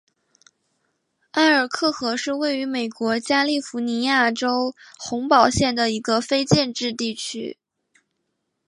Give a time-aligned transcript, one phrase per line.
[1.33, 7.59] 埃尔克河是位于美国加利福尼亚州洪堡县的一个非建制地区。